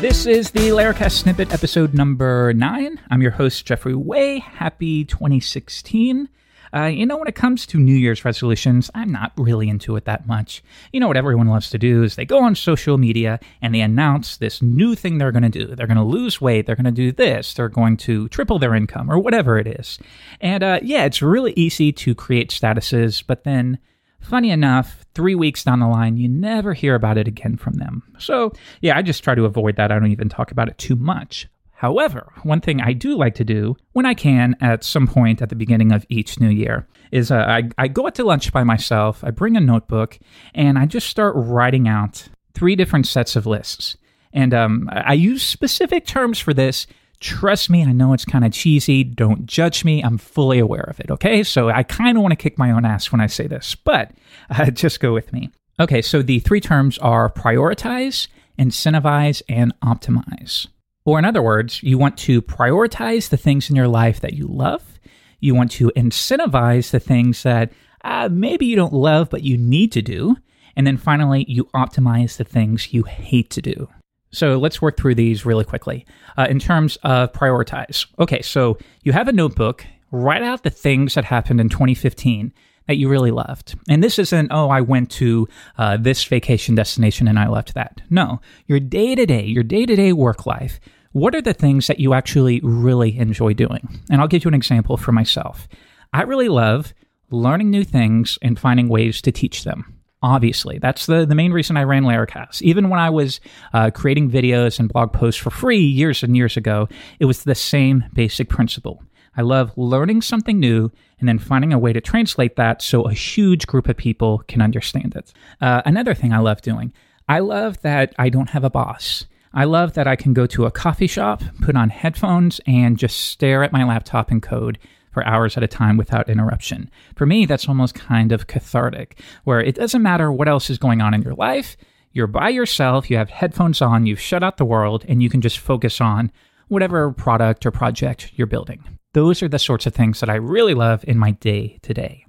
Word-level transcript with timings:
This 0.00 0.24
is 0.24 0.50
the 0.52 0.70
Laracast 0.70 1.12
Snippet 1.12 1.52
episode 1.52 1.92
number 1.92 2.54
nine. 2.54 2.98
I'm 3.10 3.20
your 3.20 3.32
host, 3.32 3.66
Jeffrey 3.66 3.94
Way. 3.94 4.38
Happy 4.38 5.04
2016. 5.04 6.26
Uh, 6.74 6.84
you 6.84 7.04
know, 7.04 7.18
when 7.18 7.28
it 7.28 7.34
comes 7.34 7.66
to 7.66 7.78
New 7.78 7.94
Year's 7.94 8.24
resolutions, 8.24 8.90
I'm 8.94 9.12
not 9.12 9.32
really 9.36 9.68
into 9.68 9.96
it 9.96 10.06
that 10.06 10.26
much. 10.26 10.62
You 10.90 11.00
know, 11.00 11.08
what 11.08 11.18
everyone 11.18 11.48
loves 11.48 11.68
to 11.70 11.78
do 11.78 12.02
is 12.02 12.16
they 12.16 12.24
go 12.24 12.42
on 12.42 12.54
social 12.54 12.96
media 12.96 13.40
and 13.60 13.74
they 13.74 13.82
announce 13.82 14.38
this 14.38 14.62
new 14.62 14.94
thing 14.94 15.18
they're 15.18 15.32
going 15.32 15.42
to 15.42 15.50
do. 15.50 15.66
They're 15.66 15.86
going 15.86 15.98
to 15.98 16.02
lose 16.02 16.40
weight. 16.40 16.64
They're 16.64 16.76
going 16.76 16.84
to 16.84 16.90
do 16.92 17.12
this. 17.12 17.52
They're 17.52 17.68
going 17.68 17.98
to 17.98 18.26
triple 18.30 18.58
their 18.58 18.74
income 18.74 19.10
or 19.10 19.18
whatever 19.18 19.58
it 19.58 19.66
is. 19.66 19.98
And 20.40 20.62
uh, 20.62 20.80
yeah, 20.82 21.04
it's 21.04 21.20
really 21.20 21.52
easy 21.56 21.92
to 21.92 22.14
create 22.14 22.48
statuses, 22.48 23.22
but 23.26 23.44
then 23.44 23.78
Funny 24.20 24.50
enough, 24.50 25.04
three 25.14 25.34
weeks 25.34 25.64
down 25.64 25.80
the 25.80 25.88
line, 25.88 26.16
you 26.16 26.28
never 26.28 26.74
hear 26.74 26.94
about 26.94 27.18
it 27.18 27.26
again 27.26 27.56
from 27.56 27.74
them. 27.74 28.02
So, 28.18 28.52
yeah, 28.80 28.96
I 28.96 29.02
just 29.02 29.24
try 29.24 29.34
to 29.34 29.44
avoid 29.44 29.76
that. 29.76 29.90
I 29.90 29.98
don't 29.98 30.12
even 30.12 30.28
talk 30.28 30.50
about 30.50 30.68
it 30.68 30.78
too 30.78 30.96
much. 30.96 31.48
However, 31.72 32.30
one 32.42 32.60
thing 32.60 32.82
I 32.82 32.92
do 32.92 33.16
like 33.16 33.34
to 33.36 33.44
do 33.44 33.74
when 33.92 34.04
I 34.04 34.12
can 34.12 34.54
at 34.60 34.84
some 34.84 35.06
point 35.06 35.40
at 35.40 35.48
the 35.48 35.56
beginning 35.56 35.92
of 35.92 36.04
each 36.10 36.38
new 36.38 36.50
year 36.50 36.86
is 37.10 37.30
uh, 37.30 37.36
I, 37.36 37.70
I 37.78 37.88
go 37.88 38.06
out 38.06 38.14
to 38.16 38.24
lunch 38.24 38.52
by 38.52 38.64
myself, 38.64 39.24
I 39.24 39.30
bring 39.30 39.56
a 39.56 39.60
notebook, 39.60 40.18
and 40.54 40.78
I 40.78 40.84
just 40.84 41.08
start 41.08 41.34
writing 41.36 41.88
out 41.88 42.28
three 42.52 42.76
different 42.76 43.06
sets 43.06 43.34
of 43.34 43.46
lists. 43.46 43.96
And 44.32 44.52
um, 44.52 44.90
I 44.92 45.14
use 45.14 45.42
specific 45.42 46.04
terms 46.04 46.38
for 46.38 46.52
this. 46.52 46.86
Trust 47.20 47.68
me, 47.68 47.84
I 47.84 47.92
know 47.92 48.14
it's 48.14 48.24
kind 48.24 48.44
of 48.46 48.52
cheesy. 48.52 49.04
Don't 49.04 49.44
judge 49.44 49.84
me. 49.84 50.02
I'm 50.02 50.16
fully 50.16 50.58
aware 50.58 50.88
of 50.88 50.98
it. 51.00 51.10
Okay. 51.10 51.42
So 51.42 51.68
I 51.68 51.82
kind 51.82 52.16
of 52.16 52.22
want 52.22 52.32
to 52.32 52.36
kick 52.36 52.58
my 52.58 52.70
own 52.70 52.86
ass 52.86 53.12
when 53.12 53.20
I 53.20 53.26
say 53.26 53.46
this, 53.46 53.74
but 53.74 54.12
uh, 54.50 54.70
just 54.70 55.00
go 55.00 55.12
with 55.12 55.32
me. 55.32 55.50
Okay. 55.78 56.00
So 56.02 56.22
the 56.22 56.40
three 56.40 56.60
terms 56.60 56.96
are 56.98 57.30
prioritize, 57.30 58.28
incentivize, 58.58 59.42
and 59.48 59.78
optimize. 59.80 60.66
Or, 61.04 61.18
in 61.18 61.24
other 61.24 61.42
words, 61.42 61.82
you 61.82 61.98
want 61.98 62.16
to 62.18 62.42
prioritize 62.42 63.30
the 63.30 63.36
things 63.36 63.70
in 63.70 63.76
your 63.76 63.88
life 63.88 64.20
that 64.20 64.34
you 64.34 64.46
love. 64.46 65.00
You 65.40 65.54
want 65.54 65.70
to 65.72 65.90
incentivize 65.96 66.90
the 66.90 67.00
things 67.00 67.42
that 67.42 67.72
uh, 68.04 68.28
maybe 68.30 68.66
you 68.66 68.76
don't 68.76 68.92
love, 68.92 69.30
but 69.30 69.42
you 69.42 69.56
need 69.56 69.92
to 69.92 70.02
do. 70.02 70.36
And 70.76 70.86
then 70.86 70.98
finally, 70.98 71.44
you 71.48 71.64
optimize 71.74 72.36
the 72.36 72.44
things 72.44 72.92
you 72.92 73.04
hate 73.04 73.50
to 73.50 73.62
do. 73.62 73.88
So 74.32 74.58
let's 74.58 74.80
work 74.80 74.96
through 74.96 75.16
these 75.16 75.44
really 75.44 75.64
quickly. 75.64 76.06
Uh, 76.36 76.46
in 76.48 76.58
terms 76.58 76.96
of 77.02 77.32
prioritize. 77.32 78.06
Okay, 78.18 78.42
so 78.42 78.78
you 79.02 79.12
have 79.12 79.28
a 79.28 79.32
notebook, 79.32 79.84
write 80.10 80.42
out 80.42 80.62
the 80.62 80.70
things 80.70 81.14
that 81.14 81.24
happened 81.24 81.60
in 81.60 81.68
2015 81.68 82.52
that 82.86 82.96
you 82.96 83.08
really 83.08 83.30
loved. 83.30 83.78
And 83.88 84.02
this 84.02 84.18
isn't, 84.18 84.50
oh, 84.50 84.68
I 84.68 84.80
went 84.80 85.10
to 85.12 85.46
uh, 85.78 85.96
this 85.96 86.24
vacation 86.24 86.74
destination 86.74 87.28
and 87.28 87.38
I 87.38 87.48
left 87.48 87.74
that. 87.74 88.00
No, 88.10 88.40
your 88.66 88.80
day 88.80 89.14
to 89.14 89.26
day, 89.26 89.44
your 89.44 89.62
day 89.62 89.86
to 89.86 89.94
day 89.94 90.12
work 90.12 90.46
life. 90.46 90.80
What 91.12 91.34
are 91.34 91.42
the 91.42 91.54
things 91.54 91.88
that 91.88 92.00
you 92.00 92.14
actually 92.14 92.60
really 92.62 93.18
enjoy 93.18 93.52
doing? 93.52 94.00
And 94.10 94.20
I'll 94.20 94.28
give 94.28 94.44
you 94.44 94.48
an 94.48 94.54
example 94.54 94.96
for 94.96 95.12
myself. 95.12 95.68
I 96.12 96.22
really 96.22 96.48
love 96.48 96.94
learning 97.30 97.70
new 97.70 97.84
things 97.84 98.38
and 98.42 98.58
finding 98.58 98.88
ways 98.88 99.20
to 99.22 99.32
teach 99.32 99.64
them. 99.64 99.99
Obviously, 100.22 100.78
that's 100.78 101.06
the, 101.06 101.24
the 101.24 101.34
main 101.34 101.50
reason 101.50 101.78
I 101.78 101.84
ran 101.84 102.04
Laracast. 102.04 102.60
Even 102.60 102.90
when 102.90 103.00
I 103.00 103.08
was 103.08 103.40
uh, 103.72 103.90
creating 103.90 104.30
videos 104.30 104.78
and 104.78 104.92
blog 104.92 105.14
posts 105.14 105.40
for 105.40 105.50
free 105.50 105.80
years 105.80 106.22
and 106.22 106.36
years 106.36 106.58
ago, 106.58 106.88
it 107.18 107.24
was 107.24 107.44
the 107.44 107.54
same 107.54 108.04
basic 108.12 108.50
principle. 108.50 109.02
I 109.36 109.42
love 109.42 109.72
learning 109.78 110.22
something 110.22 110.58
new 110.60 110.90
and 111.20 111.28
then 111.28 111.38
finding 111.38 111.72
a 111.72 111.78
way 111.78 111.94
to 111.94 112.00
translate 112.00 112.56
that 112.56 112.82
so 112.82 113.02
a 113.02 113.12
huge 113.12 113.66
group 113.66 113.88
of 113.88 113.96
people 113.96 114.42
can 114.48 114.60
understand 114.60 115.14
it. 115.16 115.32
Uh, 115.60 115.80
another 115.86 116.14
thing 116.14 116.32
I 116.32 116.38
love 116.38 116.60
doing, 116.60 116.92
I 117.28 117.38
love 117.38 117.80
that 117.82 118.14
I 118.18 118.28
don't 118.28 118.50
have 118.50 118.64
a 118.64 118.70
boss. 118.70 119.26
I 119.52 119.64
love 119.64 119.94
that 119.94 120.06
I 120.06 120.16
can 120.16 120.32
go 120.32 120.46
to 120.46 120.66
a 120.66 120.70
coffee 120.70 121.06
shop, 121.06 121.42
put 121.60 121.76
on 121.76 121.88
headphones, 121.90 122.60
and 122.66 122.98
just 122.98 123.16
stare 123.16 123.64
at 123.64 123.72
my 123.72 123.84
laptop 123.84 124.30
and 124.30 124.42
code 124.42 124.78
for 125.10 125.26
hours 125.26 125.56
at 125.56 125.62
a 125.62 125.68
time 125.68 125.96
without 125.96 126.28
interruption. 126.28 126.90
For 127.16 127.26
me, 127.26 127.46
that's 127.46 127.68
almost 127.68 127.94
kind 127.94 128.32
of 128.32 128.46
cathartic, 128.46 129.20
where 129.44 129.60
it 129.60 129.74
doesn't 129.74 130.02
matter 130.02 130.30
what 130.30 130.48
else 130.48 130.70
is 130.70 130.78
going 130.78 131.00
on 131.00 131.14
in 131.14 131.22
your 131.22 131.34
life, 131.34 131.76
you're 132.12 132.26
by 132.26 132.48
yourself, 132.48 133.10
you 133.10 133.16
have 133.16 133.30
headphones 133.30 133.80
on, 133.80 134.06
you've 134.06 134.20
shut 134.20 134.42
out 134.42 134.56
the 134.56 134.64
world, 134.64 135.04
and 135.08 135.22
you 135.22 135.30
can 135.30 135.40
just 135.40 135.58
focus 135.58 136.00
on 136.00 136.32
whatever 136.68 137.12
product 137.12 137.64
or 137.66 137.70
project 137.70 138.32
you're 138.34 138.46
building. 138.46 138.82
Those 139.12 139.42
are 139.42 139.48
the 139.48 139.58
sorts 139.58 139.86
of 139.86 139.94
things 139.94 140.20
that 140.20 140.30
I 140.30 140.36
really 140.36 140.74
love 140.74 141.04
in 141.06 141.18
my 141.18 141.32
day 141.32 141.78
to 141.82 141.94
day. 141.94 142.24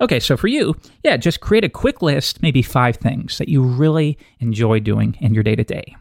Okay, 0.00 0.20
so 0.20 0.36
for 0.36 0.46
you, 0.46 0.76
yeah, 1.02 1.16
just 1.16 1.40
create 1.40 1.64
a 1.64 1.68
quick 1.68 2.02
list, 2.02 2.42
maybe 2.42 2.62
five 2.62 2.96
things 2.96 3.38
that 3.38 3.48
you 3.48 3.62
really 3.62 4.18
enjoy 4.38 4.78
doing 4.78 5.16
in 5.20 5.34
your 5.34 5.42
day 5.42 5.56
to 5.56 5.64
day. 5.64 5.96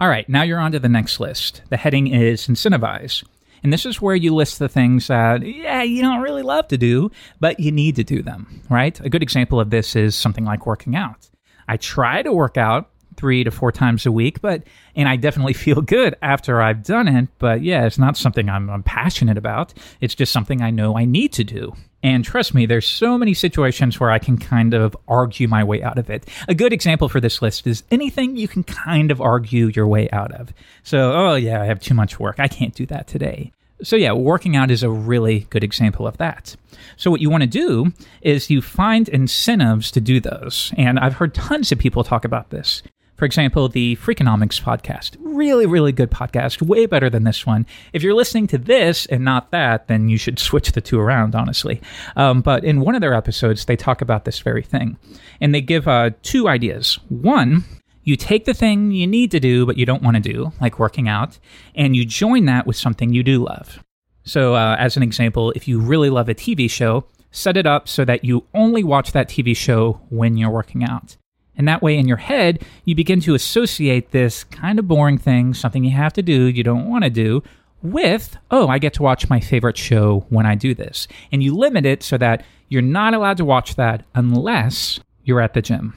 All 0.00 0.08
right, 0.08 0.28
now 0.28 0.42
you're 0.42 0.60
on 0.60 0.72
to 0.72 0.78
the 0.78 0.88
next 0.88 1.20
list. 1.20 1.62
The 1.68 1.76
heading 1.76 2.06
is 2.06 2.46
incentivize. 2.46 3.24
And 3.62 3.72
this 3.72 3.86
is 3.86 4.00
where 4.00 4.16
you 4.16 4.34
list 4.34 4.58
the 4.58 4.68
things 4.68 5.08
that, 5.08 5.42
yeah, 5.42 5.82
you 5.82 6.02
don't 6.02 6.22
really 6.22 6.42
love 6.42 6.68
to 6.68 6.78
do, 6.78 7.10
but 7.40 7.60
you 7.60 7.72
need 7.72 7.96
to 7.96 8.04
do 8.04 8.22
them, 8.22 8.62
right? 8.68 8.98
A 9.00 9.08
good 9.08 9.22
example 9.22 9.60
of 9.60 9.70
this 9.70 9.96
is 9.96 10.14
something 10.14 10.44
like 10.44 10.66
working 10.66 10.96
out. 10.96 11.28
I 11.66 11.76
try 11.76 12.22
to 12.22 12.32
work 12.32 12.56
out 12.56 12.90
three 13.16 13.44
to 13.44 13.50
four 13.50 13.72
times 13.72 14.06
a 14.06 14.12
week, 14.12 14.40
but 14.40 14.62
and 14.94 15.08
I 15.08 15.16
definitely 15.16 15.52
feel 15.64 15.82
good 15.82 16.14
after 16.22 16.62
I've 16.62 16.82
done 16.82 17.08
it. 17.08 17.28
But 17.38 17.62
yeah, 17.62 17.84
it's 17.84 17.98
not 17.98 18.16
something 18.16 18.48
I'm, 18.48 18.70
I'm 18.70 18.82
passionate 18.82 19.36
about. 19.36 19.74
It's 20.00 20.14
just 20.14 20.32
something 20.32 20.62
I 20.62 20.70
know 20.70 20.96
I 20.96 21.04
need 21.04 21.32
to 21.34 21.44
do. 21.44 21.74
And 22.02 22.24
trust 22.24 22.54
me, 22.54 22.66
there's 22.66 22.86
so 22.86 23.18
many 23.18 23.34
situations 23.34 23.98
where 23.98 24.10
I 24.10 24.18
can 24.18 24.38
kind 24.38 24.72
of 24.72 24.96
argue 25.08 25.48
my 25.48 25.64
way 25.64 25.82
out 25.82 25.98
of 25.98 26.10
it. 26.10 26.28
A 26.46 26.54
good 26.54 26.72
example 26.72 27.08
for 27.08 27.20
this 27.20 27.42
list 27.42 27.66
is 27.66 27.82
anything 27.90 28.36
you 28.36 28.46
can 28.46 28.62
kind 28.62 29.10
of 29.10 29.20
argue 29.20 29.66
your 29.74 29.86
way 29.86 30.08
out 30.10 30.32
of. 30.32 30.52
So, 30.84 31.12
oh 31.12 31.34
yeah, 31.34 31.60
I 31.60 31.64
have 31.64 31.80
too 31.80 31.94
much 31.94 32.20
work. 32.20 32.36
I 32.38 32.48
can't 32.48 32.74
do 32.74 32.86
that 32.86 33.08
today. 33.08 33.52
So, 33.82 33.96
yeah, 33.96 34.12
working 34.12 34.56
out 34.56 34.70
is 34.70 34.82
a 34.82 34.90
really 34.90 35.46
good 35.50 35.62
example 35.62 36.06
of 36.06 36.16
that. 36.18 36.56
So, 36.96 37.10
what 37.10 37.20
you 37.20 37.30
want 37.30 37.42
to 37.42 37.48
do 37.48 37.92
is 38.22 38.50
you 38.50 38.60
find 38.60 39.08
incentives 39.08 39.90
to 39.92 40.00
do 40.00 40.20
those. 40.20 40.72
And 40.76 40.98
I've 40.98 41.14
heard 41.14 41.34
tons 41.34 41.72
of 41.72 41.78
people 41.78 42.04
talk 42.04 42.24
about 42.24 42.50
this. 42.50 42.82
For 43.18 43.24
example, 43.24 43.68
the 43.68 43.96
Freakonomics 43.96 44.62
podcast. 44.62 45.16
Really, 45.18 45.66
really 45.66 45.90
good 45.90 46.08
podcast. 46.08 46.62
Way 46.62 46.86
better 46.86 47.10
than 47.10 47.24
this 47.24 47.44
one. 47.44 47.66
If 47.92 48.04
you're 48.04 48.14
listening 48.14 48.46
to 48.46 48.58
this 48.58 49.06
and 49.06 49.24
not 49.24 49.50
that, 49.50 49.88
then 49.88 50.08
you 50.08 50.16
should 50.16 50.38
switch 50.38 50.70
the 50.70 50.80
two 50.80 51.00
around, 51.00 51.34
honestly. 51.34 51.82
Um, 52.14 52.42
but 52.42 52.62
in 52.62 52.80
one 52.80 52.94
of 52.94 53.00
their 53.00 53.14
episodes, 53.14 53.64
they 53.64 53.74
talk 53.74 54.02
about 54.02 54.24
this 54.24 54.38
very 54.38 54.62
thing. 54.62 54.98
And 55.40 55.52
they 55.52 55.60
give 55.60 55.88
uh, 55.88 56.10
two 56.22 56.46
ideas. 56.46 57.00
One, 57.08 57.64
you 58.04 58.14
take 58.14 58.44
the 58.44 58.54
thing 58.54 58.92
you 58.92 59.08
need 59.08 59.32
to 59.32 59.40
do 59.40 59.66
but 59.66 59.76
you 59.76 59.84
don't 59.84 60.04
want 60.04 60.16
to 60.16 60.22
do, 60.22 60.52
like 60.60 60.78
working 60.78 61.08
out, 61.08 61.40
and 61.74 61.96
you 61.96 62.04
join 62.04 62.44
that 62.44 62.68
with 62.68 62.76
something 62.76 63.12
you 63.12 63.24
do 63.24 63.44
love. 63.44 63.82
So, 64.22 64.54
uh, 64.54 64.76
as 64.78 64.96
an 64.96 65.02
example, 65.02 65.50
if 65.56 65.66
you 65.66 65.80
really 65.80 66.08
love 66.08 66.28
a 66.28 66.36
TV 66.36 66.70
show, 66.70 67.04
set 67.32 67.56
it 67.56 67.66
up 67.66 67.88
so 67.88 68.04
that 68.04 68.24
you 68.24 68.44
only 68.54 68.84
watch 68.84 69.10
that 69.10 69.28
TV 69.28 69.56
show 69.56 70.00
when 70.08 70.36
you're 70.36 70.50
working 70.50 70.84
out. 70.84 71.16
And 71.58 71.68
that 71.68 71.82
way, 71.82 71.98
in 71.98 72.08
your 72.08 72.16
head, 72.16 72.64
you 72.84 72.94
begin 72.94 73.20
to 73.22 73.34
associate 73.34 74.12
this 74.12 74.44
kind 74.44 74.78
of 74.78 74.88
boring 74.88 75.18
thing, 75.18 75.52
something 75.52 75.84
you 75.84 75.90
have 75.90 76.14
to 76.14 76.22
do, 76.22 76.46
you 76.46 76.62
don't 76.62 76.88
want 76.88 77.04
to 77.04 77.10
do, 77.10 77.42
with, 77.82 78.36
oh, 78.50 78.68
I 78.68 78.78
get 78.78 78.94
to 78.94 79.02
watch 79.02 79.28
my 79.28 79.40
favorite 79.40 79.76
show 79.76 80.24
when 80.30 80.46
I 80.46 80.54
do 80.54 80.74
this. 80.74 81.06
And 81.30 81.42
you 81.42 81.54
limit 81.54 81.84
it 81.84 82.02
so 82.02 82.16
that 82.18 82.44
you're 82.68 82.80
not 82.80 83.12
allowed 83.12 83.36
to 83.38 83.44
watch 83.44 83.74
that 83.74 84.04
unless 84.14 85.00
you're 85.24 85.40
at 85.40 85.54
the 85.54 85.62
gym. 85.62 85.94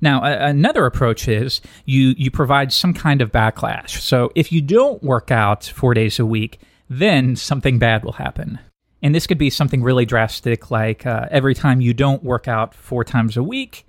Now, 0.00 0.22
a- 0.24 0.46
another 0.46 0.84
approach 0.84 1.28
is 1.28 1.60
you, 1.84 2.14
you 2.18 2.30
provide 2.30 2.72
some 2.72 2.92
kind 2.92 3.22
of 3.22 3.32
backlash. 3.32 4.00
So 4.00 4.30
if 4.34 4.52
you 4.52 4.60
don't 4.60 5.02
work 5.02 5.30
out 5.30 5.64
four 5.64 5.94
days 5.94 6.18
a 6.18 6.26
week, 6.26 6.60
then 6.88 7.36
something 7.36 7.78
bad 7.78 8.04
will 8.04 8.12
happen. 8.12 8.58
And 9.02 9.14
this 9.14 9.26
could 9.26 9.38
be 9.38 9.50
something 9.50 9.82
really 9.82 10.04
drastic, 10.04 10.70
like 10.70 11.06
uh, 11.06 11.26
every 11.30 11.54
time 11.54 11.80
you 11.80 11.94
don't 11.94 12.22
work 12.22 12.46
out 12.46 12.74
four 12.74 13.04
times 13.04 13.36
a 13.36 13.42
week, 13.42 13.86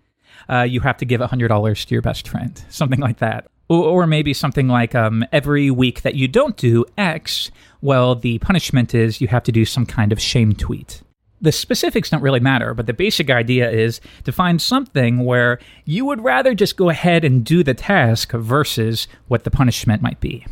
uh, 0.49 0.61
you 0.61 0.81
have 0.81 0.97
to 0.97 1.05
give 1.05 1.21
$100 1.21 1.85
to 1.85 1.95
your 1.95 2.01
best 2.01 2.27
friend, 2.27 2.63
something 2.69 2.99
like 2.99 3.19
that. 3.19 3.47
Or, 3.69 4.05
maybe 4.05 4.33
something 4.33 4.67
like 4.67 4.93
um, 4.93 5.25
every 5.31 5.71
week 5.71 6.03
that 6.03 6.13
you 6.13 6.27
don't 6.27 6.55
do 6.57 6.85
X, 6.97 7.49
well, 7.81 8.13
the 8.13 8.37
punishment 8.39 8.93
is 8.93 9.19
you 9.19 9.27
have 9.29 9.43
to 9.43 9.51
do 9.51 9.65
some 9.65 9.85
kind 9.85 10.11
of 10.11 10.21
shame 10.21 10.53
tweet. 10.53 11.01
The 11.41 11.51
specifics 11.51 12.09
don't 12.09 12.21
really 12.21 12.39
matter, 12.39 12.73
but 12.73 12.85
the 12.85 12.93
basic 12.93 13.31
idea 13.31 13.71
is 13.71 13.99
to 14.25 14.31
find 14.31 14.61
something 14.61 15.25
where 15.25 15.59
you 15.85 16.05
would 16.05 16.23
rather 16.23 16.53
just 16.53 16.77
go 16.77 16.89
ahead 16.89 17.23
and 17.23 17.43
do 17.43 17.63
the 17.63 17.73
task 17.73 18.31
versus 18.33 19.07
what 19.27 19.43
the 19.43 19.51
punishment 19.51 20.01
might 20.01 20.19
be. 20.19 20.45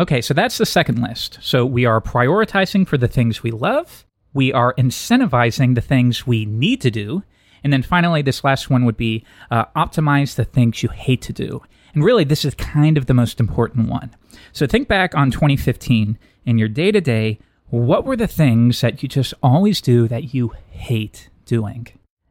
Okay, 0.00 0.20
so 0.20 0.34
that's 0.34 0.58
the 0.58 0.66
second 0.66 1.00
list. 1.00 1.38
So 1.40 1.64
we 1.64 1.84
are 1.86 2.00
prioritizing 2.00 2.86
for 2.88 2.98
the 2.98 3.08
things 3.08 3.42
we 3.42 3.50
love, 3.50 4.04
we 4.34 4.52
are 4.52 4.74
incentivizing 4.74 5.74
the 5.74 5.80
things 5.80 6.26
we 6.26 6.44
need 6.44 6.82
to 6.82 6.90
do, 6.90 7.22
and 7.64 7.72
then 7.72 7.82
finally, 7.82 8.22
this 8.22 8.44
last 8.44 8.70
one 8.70 8.84
would 8.84 8.96
be 8.96 9.24
uh, 9.50 9.64
optimize 9.76 10.34
the 10.34 10.44
things 10.44 10.82
you 10.82 10.88
hate 10.88 11.22
to 11.22 11.32
do. 11.32 11.62
And 11.94 12.04
really, 12.04 12.24
this 12.24 12.44
is 12.44 12.54
kind 12.54 12.98
of 12.98 13.06
the 13.06 13.14
most 13.14 13.40
important 13.40 13.88
one. 13.88 14.14
So 14.52 14.66
think 14.66 14.88
back 14.88 15.14
on 15.14 15.30
2015 15.30 16.18
in 16.44 16.58
your 16.58 16.68
day 16.68 16.92
to 16.92 17.00
day. 17.00 17.38
What 17.68 18.04
were 18.04 18.16
the 18.16 18.28
things 18.28 18.80
that 18.80 19.02
you 19.02 19.08
just 19.08 19.34
always 19.42 19.80
do 19.80 20.06
that 20.08 20.34
you 20.34 20.52
hate 20.70 21.30
doing? 21.46 21.88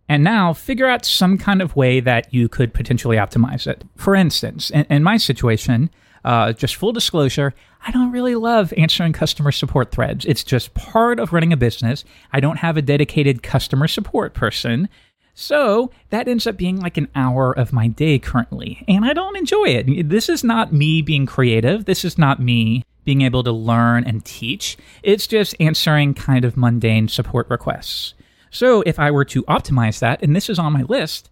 And 0.08 0.24
now 0.24 0.54
figure 0.54 0.88
out 0.88 1.04
some 1.04 1.38
kind 1.38 1.62
of 1.62 1.76
way 1.76 2.00
that 2.00 2.34
you 2.34 2.48
could 2.48 2.74
potentially 2.74 3.18
optimize 3.18 3.68
it. 3.68 3.84
For 3.96 4.16
instance, 4.16 4.70
in, 4.70 4.86
in 4.90 5.04
my 5.04 5.18
situation, 5.18 5.90
Uh, 6.26 6.52
just 6.54 6.76
full 6.76 6.92
disclosure, 6.92 7.54
I 7.86 7.92
don't 7.92 8.12
really 8.12 8.34
love 8.34 8.74
answering 8.78 9.14
customer 9.14 9.52
support 9.52 9.92
threads. 9.92 10.26
It's 10.26 10.44
just 10.44 10.74
part 10.74 11.20
of 11.20 11.32
running 11.32 11.54
a 11.54 11.58
business. 11.58 12.04
I 12.34 12.40
don't 12.40 12.58
have 12.58 12.78
a 12.78 12.82
dedicated 12.82 13.44
customer 13.44 13.88
support 13.88 14.34
person. 14.34 14.90
So 15.36 15.92
that 16.10 16.30
ends 16.30 16.48
up 16.48 16.56
being 16.56 16.80
like 16.80 16.96
an 16.96 17.10
hour 17.14 17.52
of 17.52 17.74
my 17.74 17.88
day 17.90 18.20
currently, 18.20 18.84
and 18.88 19.04
I 19.04 19.12
don't 19.12 19.38
enjoy 19.38 19.66
it. 19.66 20.10
This 20.10 20.30
is 20.30 20.44
not 20.44 20.74
me 20.74 21.02
being 21.02 21.26
creative. 21.26 21.84
This 21.86 22.06
is 22.06 22.18
not 22.18 22.42
me 22.42 22.86
being 23.04 23.22
able 23.22 23.44
to 23.44 23.52
learn 23.52 24.06
and 24.06 24.24
teach. 24.24 24.78
It's 25.04 25.28
just 25.28 25.54
answering 25.60 26.14
kind 26.14 26.46
of 26.46 26.56
mundane 26.56 27.10
support 27.10 27.50
requests. 27.50 28.14
So 28.50 28.82
if 28.86 28.98
I 28.98 29.12
were 29.12 29.26
to 29.26 29.44
optimize 29.44 30.00
that, 30.00 30.24
and 30.24 30.34
this 30.34 30.50
is 30.50 30.58
on 30.58 30.72
my 30.72 30.84
list, 30.84 31.30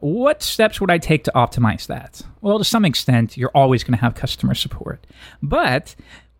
what 0.00 0.42
steps 0.42 0.78
would 0.78 0.90
I 0.90 0.98
take 0.98 1.24
to 1.24 1.32
optimize 1.34 1.86
that? 1.86 2.20
Well, 2.42 2.58
to 2.58 2.64
some 2.64 2.84
extent, 2.84 3.38
you're 3.38 3.50
always 3.54 3.82
going 3.82 3.96
to 3.96 4.02
have 4.02 4.14
customer 4.14 4.54
support. 4.54 5.06
But 5.42 5.96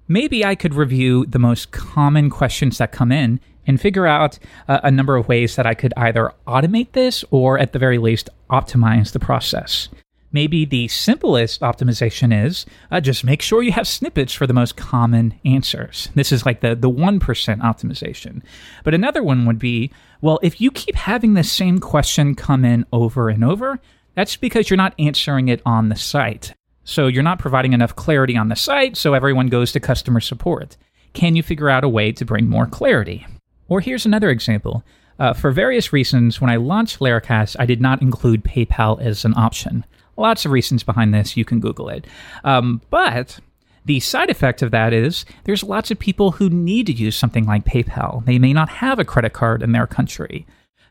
maybe 0.07 0.45
I 0.45 0.55
could 0.55 0.75
review 0.75 1.25
the 1.25 1.39
most 1.39 1.71
common 1.71 2.29
questions 2.29 2.77
that 2.77 2.93
come 2.93 3.11
in 3.11 3.41
and 3.67 3.81
figure 3.81 4.07
out 4.07 4.39
uh, 4.69 4.81
a 4.83 4.91
number 4.91 5.17
of 5.17 5.29
ways 5.29 5.57
that 5.57 5.67
I 5.67 5.75
could 5.75 5.95
either 5.97 6.33
automate 6.47 6.93
this 6.93 7.25
or, 7.31 7.59
at 7.59 7.73
the 7.73 7.79
very 7.79 7.99
least, 7.99 8.29
optimize 8.51 9.13
the 9.13 9.19
process. 9.19 9.89
Maybe 10.33 10.65
the 10.65 10.89
simplest 10.89 11.63
optimization 11.63 12.45
is 12.45 12.67
uh, 12.91 13.01
just 13.01 13.25
make 13.25 13.41
sure 13.41 13.63
you 13.63 13.73
have 13.73 13.89
snippets 13.89 14.35
for 14.35 14.47
the 14.47 14.53
most 14.53 14.77
common 14.77 15.39
answers. 15.45 16.11
This 16.15 16.31
is 16.31 16.45
like 16.45 16.61
the, 16.61 16.75
the 16.75 16.91
1% 16.91 17.21
optimization. 17.21 18.43
But 18.85 18.93
another 18.93 19.23
one 19.23 19.47
would 19.47 19.59
be 19.59 19.91
well, 20.21 20.39
if 20.43 20.61
you 20.61 20.71
keep 20.71 20.95
having 20.95 21.35
the 21.35 21.45
same 21.45 21.79
question 21.79 22.35
come 22.35 22.65
in 22.65 22.87
over 22.93 23.29
and 23.29 23.45
over, 23.45 23.79
that's 24.15 24.37
because 24.37 24.71
you're 24.71 24.77
not 24.77 24.95
answering 24.99 25.49
it 25.49 25.61
on 25.65 25.89
the 25.89 25.97
site. 25.97 26.55
So 26.85 27.07
you're 27.07 27.23
not 27.23 27.39
providing 27.39 27.73
enough 27.73 27.97
clarity 27.97 28.37
on 28.37 28.49
the 28.49 28.57
site, 28.57 28.97
so 28.97 29.13
everyone 29.13 29.49
goes 29.49 29.73
to 29.73 29.81
customer 29.81 30.21
support. 30.21 30.77
Can 31.13 31.37
you 31.37 31.43
figure 31.43 31.69
out 31.69 31.85
a 31.85 31.89
way 31.89 32.13
to 32.13 32.25
bring 32.25 32.49
more 32.49 32.67
clarity? 32.67 33.27
Or 33.69 33.81
here's 33.81 34.07
another 34.07 34.31
example. 34.31 34.85
Uh, 35.19 35.33
for 35.33 35.51
various 35.51 35.93
reasons, 35.93 36.41
when 36.41 36.51
I 36.51 36.57
launched 36.57 37.01
Laracast, 37.01 37.57
I 37.59 37.67
did 37.67 37.81
not 37.81 38.03
include 38.03 38.45
PayPal 38.45 39.01
as 39.01 39.25
an 39.25 39.35
option. 39.37 39.85
Lots 40.17 40.45
of 40.45 40.53
reasons 40.53 40.83
behind 40.83 41.15
this. 41.15 41.37
You 41.37 41.45
can 41.45 41.61
Google 41.61 41.89
it. 41.89 42.07
Um, 42.45 42.83
but 42.91 43.41
the 43.85 44.01
side 44.01 44.31
effect 44.31 44.63
of 44.63 44.73
that 44.73 44.93
is 44.93 45.25
there's 45.45 45.63
lots 45.63 45.91
of 45.91 45.99
people 45.99 46.33
who 46.33 46.51
need 46.51 46.87
to 46.87 46.93
use 46.93 47.17
something 47.17 47.47
like 47.47 47.65
PayPal. 47.65 48.25
They 48.25 48.39
may 48.39 48.53
not 48.53 48.69
have 48.69 48.99
a 48.99 49.05
credit 49.05 49.33
card 49.33 49.63
in 49.63 49.73
their 49.73 49.87
country. 49.87 50.47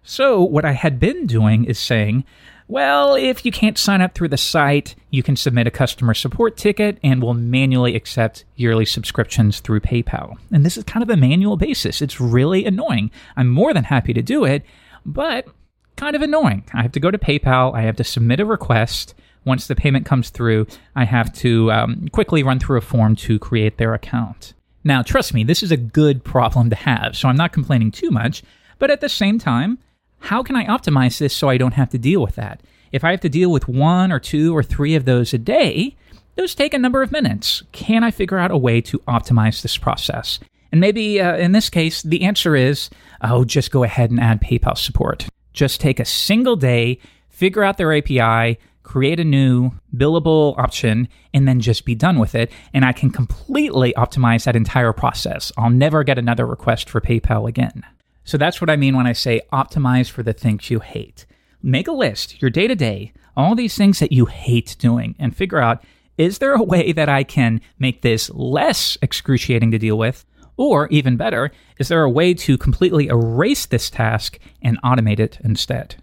So, 0.08 0.42
what 0.42 0.66
I 0.66 0.74
had 0.74 1.00
been 1.00 1.26
doing 1.26 1.66
is 1.66 1.80
saying, 1.80 2.26
well, 2.68 3.16
if 3.16 3.44
you 3.44 3.52
can't 3.52 3.78
sign 3.78 4.02
up 4.02 4.14
through 4.14 4.30
the 4.30 4.38
site, 4.38 4.96
you 5.10 5.24
can 5.24 5.36
submit 5.36 5.68
a 5.68 5.72
customer 5.72 6.14
support 6.14 6.58
ticket 6.58 7.00
and 7.04 7.22
we'll 7.22 7.34
manually 7.34 7.96
accept 7.96 8.46
yearly 8.56 8.86
subscriptions 8.86 9.60
through 9.60 9.82
PayPal. 9.82 10.36
And 10.52 10.64
this 10.64 10.78
is 10.78 10.84
kind 10.84 11.04
of 11.04 11.10
a 11.10 11.18
manual 11.18 11.58
basis. 11.58 12.02
It's 12.02 12.22
really 12.22 12.66
annoying. 12.66 13.10
I'm 13.36 13.50
more 13.50 13.74
than 13.74 13.84
happy 13.84 14.14
to 14.14 14.22
do 14.22 14.46
it, 14.46 14.64
but 15.06 15.48
kind 15.96 16.16
of 16.16 16.22
annoying. 16.22 16.66
I 16.74 16.84
have 16.84 16.92
to 16.94 17.00
go 17.00 17.10
to 17.10 17.18
PayPal, 17.18 17.76
I 17.76 17.82
have 17.82 17.96
to 17.98 18.04
submit 18.04 18.40
a 18.40 18.46
request. 18.46 19.16
Once 19.44 19.68
the 19.68 19.76
payment 19.76 20.06
comes 20.06 20.30
through, 20.30 20.66
I 20.96 21.06
have 21.06 21.34
to 21.36 21.72
um, 21.72 22.08
quickly 22.12 22.42
run 22.44 22.60
through 22.60 22.78
a 22.78 22.82
form 22.82 23.16
to 23.18 23.38
create 23.38 23.78
their 23.78 23.94
account. 23.94 24.54
Now, 24.84 25.04
trust 25.04 25.34
me, 25.34 25.44
this 25.44 25.64
is 25.64 25.72
a 25.72 25.78
good 25.78 26.24
problem 26.24 26.70
to 26.72 26.76
have, 26.76 27.16
so 27.16 27.28
I'm 27.28 27.38
not 27.38 27.54
complaining 27.54 27.92
too 27.92 28.10
much, 28.10 28.44
but 28.80 28.90
at 28.90 29.02
the 29.02 29.10
same 29.10 29.38
time, 29.40 29.78
how 30.26 30.42
can 30.42 30.56
I 30.56 30.66
optimize 30.66 31.20
this 31.20 31.36
so 31.36 31.50
I 31.50 31.58
don't 31.58 31.76
have 31.76 31.90
to 31.92 32.00
deal 32.00 32.22
with 32.22 32.36
that? 32.36 32.62
If 32.92 33.04
I 33.04 33.12
have 33.12 33.22
to 33.22 33.30
deal 33.30 33.52
with 33.52 33.68
one 33.68 34.12
or 34.12 34.20
two 34.20 34.56
or 34.56 34.64
three 34.64 34.96
of 34.96 35.06
those 35.06 35.34
a 35.34 35.38
day, 35.38 35.96
those 36.36 36.56
take 36.56 36.74
a 36.74 36.80
number 36.80 37.04
of 37.04 37.12
minutes. 37.12 37.62
Can 37.72 38.04
I 38.04 38.10
figure 38.10 38.40
out 38.40 38.50
a 38.50 38.58
way 38.58 38.82
to 38.82 39.00
optimize 39.08 39.62
this 39.62 39.78
process? 39.78 40.40
And 40.72 40.82
maybe 40.82 41.22
uh, 41.22 41.38
in 41.38 41.52
this 41.52 41.70
case, 41.70 42.02
the 42.02 42.24
answer 42.24 42.56
is 42.56 42.90
oh, 43.22 43.46
just 43.46 43.70
go 43.70 43.84
ahead 43.84 44.10
and 44.10 44.20
add 44.20 44.42
PayPal 44.42 44.78
support. 44.78 45.28
Just 45.54 45.80
take 45.80 46.00
a 46.00 46.06
single 46.06 46.56
day, 46.56 47.00
figure 47.30 47.64
out 47.64 47.78
their 47.78 47.96
API, 47.96 48.60
create 48.82 49.20
a 49.20 49.24
new 49.24 49.72
billable 49.96 50.58
option, 50.58 51.08
and 51.34 51.48
then 51.48 51.60
just 51.60 51.86
be 51.86 51.94
done 51.94 52.18
with 52.18 52.34
it. 52.34 52.52
And 52.74 52.84
I 52.84 52.94
can 52.94 53.12
completely 53.12 53.94
optimize 53.96 54.46
that 54.46 54.56
entire 54.56 54.92
process. 54.92 55.52
I'll 55.56 55.70
never 55.70 56.04
get 56.04 56.18
another 56.18 56.48
request 56.48 56.90
for 56.90 57.00
PayPal 57.00 57.48
again. 57.48 57.84
So 58.26 58.38
that's 58.38 58.60
what 58.60 58.70
I 58.70 58.76
mean 58.76 58.98
when 58.98 59.08
I 59.08 59.14
say 59.14 59.42
optimize 59.54 60.10
for 60.10 60.24
the 60.24 60.34
things 60.34 60.70
you 60.70 60.80
hate. 60.80 61.26
Make 61.62 61.88
a 61.88 61.94
list, 61.94 62.42
your 62.42 62.52
day 62.52 62.68
to 62.68 62.76
day, 62.76 63.14
all 63.38 63.56
these 63.56 63.78
things 63.78 64.00
that 64.00 64.12
you 64.12 64.26
hate 64.26 64.76
doing, 64.80 65.16
and 65.18 65.36
figure 65.36 65.60
out 65.60 65.84
is 66.18 66.40
there 66.40 66.54
a 66.54 66.64
way 66.64 66.92
that 66.92 67.10
I 67.10 67.24
can 67.24 67.62
make 67.78 68.02
this 68.02 68.30
less 68.30 68.98
excruciating 69.02 69.72
to 69.72 69.78
deal 69.78 69.98
with? 69.98 70.26
Or 70.58 70.88
even 70.88 71.18
better, 71.18 71.52
is 71.80 71.90
there 71.90 72.04
a 72.04 72.10
way 72.10 72.34
to 72.34 72.58
completely 72.58 73.08
erase 73.08 73.66
this 73.66 73.90
task 73.90 74.40
and 74.62 74.82
automate 74.82 75.20
it 75.20 75.38
instead? 75.44 75.96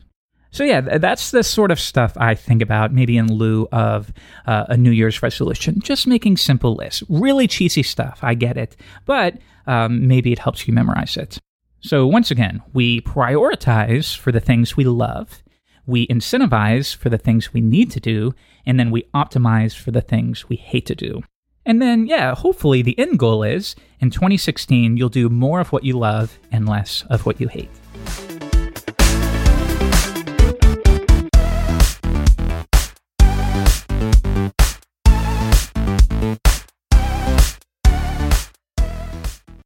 So, 0.50 0.64
yeah, 0.64 0.82
that's 0.82 1.30
the 1.30 1.42
sort 1.42 1.70
of 1.70 1.80
stuff 1.80 2.12
I 2.18 2.34
think 2.34 2.60
about, 2.60 2.92
maybe 2.92 3.16
in 3.16 3.32
lieu 3.32 3.66
of 3.72 4.12
uh, 4.46 4.66
a 4.68 4.76
New 4.76 4.90
Year's 4.90 5.22
resolution. 5.22 5.80
Just 5.80 6.06
making 6.06 6.36
simple 6.36 6.74
lists. 6.74 7.02
Really 7.08 7.48
cheesy 7.48 7.82
stuff, 7.82 8.18
I 8.20 8.34
get 8.34 8.58
it. 8.58 8.76
But 9.06 9.38
um, 9.66 10.06
maybe 10.06 10.30
it 10.30 10.38
helps 10.38 10.68
you 10.68 10.74
memorize 10.74 11.16
it. 11.16 11.38
So, 11.84 12.06
once 12.06 12.30
again, 12.30 12.62
we 12.72 13.00
prioritize 13.00 14.16
for 14.16 14.30
the 14.30 14.38
things 14.38 14.76
we 14.76 14.84
love, 14.84 15.42
we 15.84 16.06
incentivize 16.06 16.94
for 16.94 17.10
the 17.10 17.18
things 17.18 17.52
we 17.52 17.60
need 17.60 17.90
to 17.90 18.00
do, 18.00 18.34
and 18.64 18.78
then 18.78 18.92
we 18.92 19.08
optimize 19.12 19.76
for 19.76 19.90
the 19.90 20.00
things 20.00 20.48
we 20.48 20.54
hate 20.54 20.86
to 20.86 20.94
do. 20.94 21.22
And 21.66 21.82
then, 21.82 22.06
yeah, 22.06 22.36
hopefully 22.36 22.82
the 22.82 22.98
end 22.98 23.18
goal 23.18 23.42
is 23.42 23.74
in 23.98 24.10
2016, 24.10 24.96
you'll 24.96 25.08
do 25.08 25.28
more 25.28 25.58
of 25.58 25.72
what 25.72 25.82
you 25.82 25.98
love 25.98 26.38
and 26.52 26.68
less 26.68 27.04
of 27.10 27.26
what 27.26 27.40
you 27.40 27.48
hate. 27.48 27.70